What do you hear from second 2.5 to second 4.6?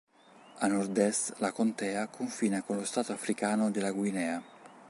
con lo stato africano della Guinea.